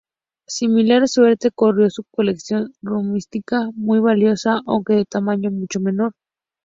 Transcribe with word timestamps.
Similar 0.47 1.07
suerte 1.07 1.51
corrió 1.51 1.87
su 1.91 2.03
colección 2.05 2.73
numismática, 2.81 3.69
muy 3.75 3.99
valiosa 3.99 4.59
aunque 4.65 4.95
de 4.95 5.05
tamaño 5.05 5.51
mucho 5.51 5.79
menor. 5.79 6.13